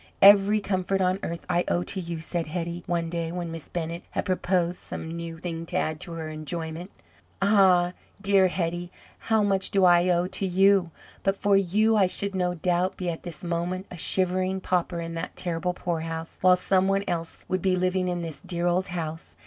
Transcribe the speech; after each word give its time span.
"Every 0.23 0.59
comfort 0.59 0.99
on 0.99 1.19
earth 1.21 1.45
I 1.47 1.63
owe 1.67 1.83
to 1.83 1.99
you," 2.01 2.21
said 2.21 2.47
Hetty, 2.47 2.83
one 2.87 3.07
day, 3.07 3.31
when 3.31 3.51
Miss 3.51 3.67
Bennett 3.69 4.01
had 4.09 4.25
proposed 4.25 4.79
some 4.79 5.15
new 5.15 5.37
thing 5.37 5.63
to 5.67 5.75
add 5.77 5.99
to 5.99 6.13
her 6.13 6.29
enjoyment. 6.31 6.89
"Ah, 7.39 7.93
dear 8.19 8.47
Hetty! 8.47 8.89
how 9.19 9.43
much 9.43 9.69
do 9.69 9.85
I 9.85 10.09
owe 10.09 10.25
to 10.25 10.45
you! 10.47 10.89
But 11.21 11.37
for 11.37 11.55
you, 11.55 11.97
I 11.97 12.07
should, 12.07 12.33
no 12.33 12.55
doubt, 12.55 12.97
be 12.97 13.11
at 13.11 13.21
this 13.21 13.43
moment 13.43 13.85
a 13.91 13.97
shivering 13.99 14.59
pauper 14.61 14.99
in 15.01 15.13
that 15.13 15.35
terrible 15.35 15.75
poorhouse, 15.75 16.39
while 16.41 16.55
some 16.57 16.87
one 16.87 17.03
else 17.07 17.45
would 17.47 17.61
be 17.61 17.75
living 17.75 18.07
in 18.07 18.23
this 18.23 18.41
dear 18.43 18.65
old 18.65 18.87
house. 18.87 19.35